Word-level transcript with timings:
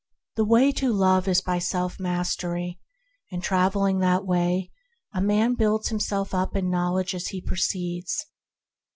The 0.35 0.45
way 0.45 0.71
to 0.71 0.91
Love 0.91 1.27
is 1.27 1.41
by 1.41 1.59
self 1.59 1.99
mastery, 1.99 2.79
and, 3.31 3.43
travelling 3.43 3.99
that 3.99 4.25
way, 4.25 4.71
a 5.13 5.21
man 5.21 5.53
builds 5.53 5.89
himself 5.89 6.33
up 6.33 6.55
in 6.55 6.71
Knowledge 6.71 7.13
as 7.13 7.27
he 7.27 7.39
proceeds. 7.39 8.25